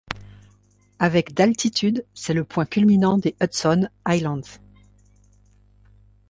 Avec 0.97 1.35
d'altitude, 1.35 2.07
c'est 2.15 2.33
le 2.33 2.43
point 2.43 2.65
culminant 2.65 3.19
des 3.19 3.35
Hudson 3.39 3.87
Highlands. 4.03 4.59